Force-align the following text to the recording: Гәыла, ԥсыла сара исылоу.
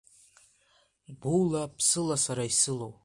Гәыла, 1.21 1.63
ԥсыла 1.75 2.17
сара 2.25 2.43
исылоу. 2.51 2.93